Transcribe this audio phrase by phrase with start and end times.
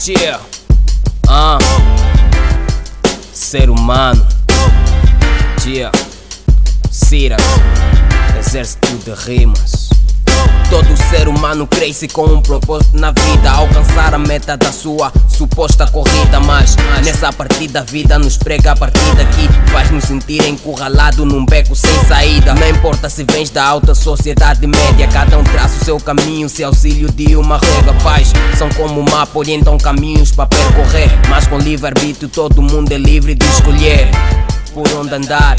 [0.00, 0.38] Tia.
[1.26, 1.58] Ah.
[3.32, 4.24] Ser humano.
[5.62, 5.90] Tia.
[6.90, 7.42] Siras.
[8.38, 9.90] Exército de rimas.
[10.70, 15.86] Todo ser humano cresce com um propósito na vida Alcançar a meta da sua suposta
[15.86, 21.44] corrida Mas nessa partida a vida nos prega a partida que Faz-nos sentir encurralado num
[21.44, 22.54] beco sem saída.
[22.54, 26.62] Não importa se vens da alta sociedade média Cada um traça o seu caminho, se
[26.62, 31.58] auxílio de uma rega Pais são como um mapa, orientam caminhos para percorrer Mas com
[31.58, 34.10] livre-arbítrio todo mundo é livre de escolher
[34.74, 35.56] Por onde andar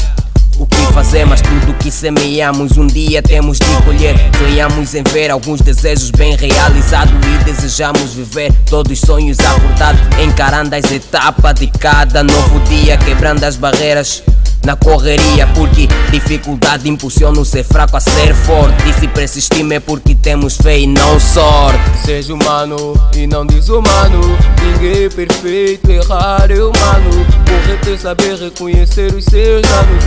[0.60, 4.14] o que fazemos, tudo que semeamos, um dia temos de colher.
[4.36, 10.76] Sonhamos em ver alguns desejos bem realizados e desejamos viver todos os sonhos acordados, encarando
[10.76, 14.22] as etapas de cada novo dia, quebrando as barreiras
[14.64, 18.88] na correria, porque dificuldade impulsiona o ser fraco a ser forte.
[18.88, 21.80] E se persistimos é porque temos fé e não sorte.
[22.04, 24.20] Seja humano e não desumano.
[24.62, 27.26] Ninguém é perfeito, errar é humano.
[27.46, 30.04] Correto é saber reconhecer os seus danos.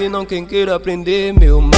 [0.00, 1.74] Só ensinam quem quer aprender, meu mano.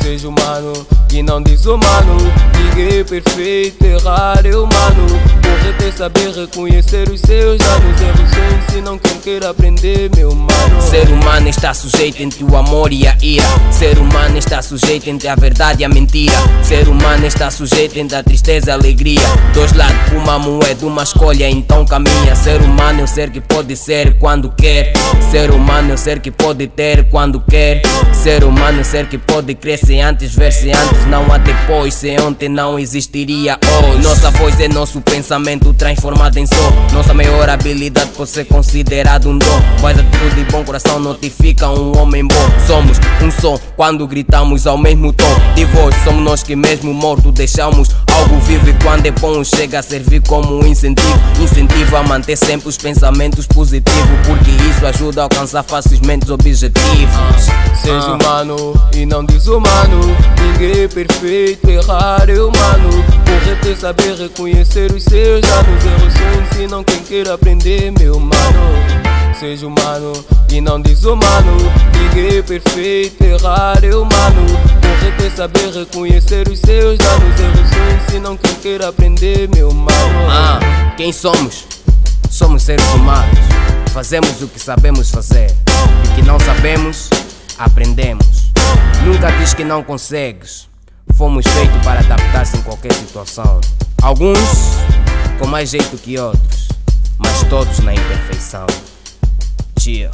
[0.00, 0.72] Seja humano
[1.12, 2.16] e não desumano.
[2.56, 5.06] Ninguém é perfeito, errar é humano.
[5.42, 8.19] Correto é saber reconhecer os seus danos.
[8.80, 10.80] Ensinam quem quer aprender, meu mano.
[10.80, 13.44] Ser humano está sujeito entre o amor e a ira.
[13.70, 16.34] Ser humano está sujeito entre a verdade e a mentira.
[16.62, 19.20] Ser humano está sujeito entre a tristeza e a alegria.
[19.52, 22.34] Dois lados, uma moeda, uma escolha, então caminha.
[22.34, 24.94] Ser humano é o ser que pode ser quando quer.
[25.30, 27.82] Ser humano é o ser que pode ter quando quer.
[28.14, 31.92] Ser humano é o ser que pode crescer antes, ver-se antes, não há depois.
[31.92, 34.02] Se ontem não existiria hoje.
[34.02, 36.72] Nossa voz é nosso pensamento transformado em som.
[36.94, 39.62] Nossa maior habilidade pode ser considerado um dom.
[39.82, 42.34] Mas atitude e bom coração notificam um homem bom.
[42.66, 45.24] Somos um som quando gritamos ao mesmo tom
[45.56, 45.92] de voz.
[46.04, 50.22] Somos nós que mesmo morto deixamos algo vivo e quando é bom chega a servir
[50.22, 51.18] como um incentivo.
[51.40, 57.46] Incentivo a manter sempre os pensamentos positivos, porque isso ajuda a alcançar facilmente os objetivos.
[57.82, 60.00] Seja humano e não desumano.
[60.40, 63.04] Ninguém é perfeito, errar é humano.
[63.24, 65.42] Correto é saber reconhecer os seus.
[65.44, 68.59] Erros só ensinam quem quer aprender, meu mano.
[69.38, 70.12] Seja humano
[70.52, 71.56] e não desumano.
[71.94, 74.46] Ninguém é perfeito, errar é humano.
[74.82, 77.40] Correto é saber reconhecer os seus danos.
[77.40, 80.30] Erros só ensinam quem quer aprender, meu mano.
[80.30, 80.60] Ah,
[80.96, 81.66] quem somos?
[82.30, 83.38] Somos seres humanos.
[83.92, 85.50] Fazemos o que sabemos fazer.
[86.04, 87.08] E que não sabemos,
[87.58, 88.50] aprendemos.
[89.04, 90.68] Nunca diz que não consegues.
[91.16, 93.60] Fomos feitos para adaptar-se em qualquer situação.
[94.02, 94.38] Alguns
[95.38, 96.68] com mais jeito que outros,
[97.20, 98.66] mas todos na imperfeição.
[99.78, 100.10] Tia.